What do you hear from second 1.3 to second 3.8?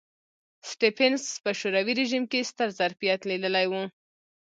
په شوروي رژیم کې ستر ظرفیت لیدلی و